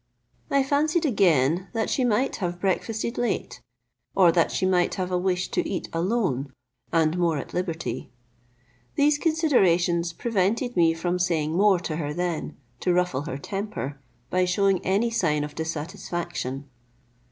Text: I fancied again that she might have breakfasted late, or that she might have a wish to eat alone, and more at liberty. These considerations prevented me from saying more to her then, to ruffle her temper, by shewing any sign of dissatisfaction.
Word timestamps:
I 0.49 0.63
fancied 0.63 1.05
again 1.05 1.67
that 1.73 1.87
she 1.87 2.03
might 2.03 2.37
have 2.37 2.59
breakfasted 2.59 3.19
late, 3.19 3.61
or 4.15 4.31
that 4.31 4.51
she 4.51 4.65
might 4.65 4.95
have 4.95 5.11
a 5.11 5.17
wish 5.19 5.49
to 5.49 5.69
eat 5.69 5.89
alone, 5.93 6.51
and 6.91 7.15
more 7.19 7.37
at 7.37 7.53
liberty. 7.53 8.09
These 8.95 9.19
considerations 9.19 10.11
prevented 10.11 10.75
me 10.75 10.95
from 10.95 11.19
saying 11.19 11.51
more 11.55 11.77
to 11.81 11.97
her 11.97 12.15
then, 12.15 12.57
to 12.79 12.91
ruffle 12.91 13.25
her 13.25 13.37
temper, 13.37 13.99
by 14.31 14.43
shewing 14.45 14.83
any 14.83 15.11
sign 15.11 15.43
of 15.43 15.53
dissatisfaction. 15.53 16.67